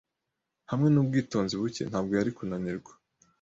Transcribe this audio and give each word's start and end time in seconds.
Hamwe 0.71 0.87
nubwitonzi 0.89 1.53
buke, 1.61 1.81
ntabwo 1.89 2.11
yari 2.19 2.31
kunanirwa. 2.37 2.91